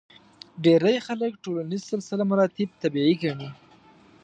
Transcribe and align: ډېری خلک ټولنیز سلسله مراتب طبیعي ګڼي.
ډېری 0.63 0.97
خلک 1.07 1.31
ټولنیز 1.43 1.81
سلسله 1.91 2.23
مراتب 2.31 2.69
طبیعي 2.81 3.13
ګڼي. 3.23 3.49